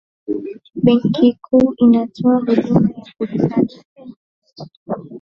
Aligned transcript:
benki 0.83 1.29
kuu 1.41 1.73
inatoa 1.77 2.37
huduma 2.39 2.89
ya 2.91 3.11
kuhifadhi 3.17 3.81
fedha 3.93 4.15